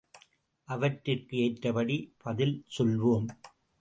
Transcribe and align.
அவற்றிற்கு 0.67 1.37
ஏற்றபடி 1.37 1.97
பதில் 2.17 2.55
சொல்வோம். 2.77 3.29